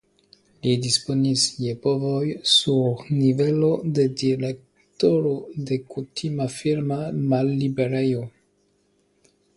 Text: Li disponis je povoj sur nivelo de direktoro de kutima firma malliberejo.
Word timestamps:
Li 0.61 0.71
disponis 0.83 1.43
je 1.65 1.73
povoj 1.83 2.29
sur 2.53 3.03
nivelo 3.19 3.69
de 3.99 4.05
direktoro 4.23 5.35
de 5.69 5.81
kutima 5.95 6.49
firma 6.57 6.99
malliberejo. 7.35 8.29